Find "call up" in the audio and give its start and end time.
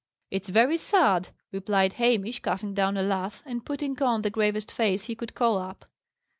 5.35-5.85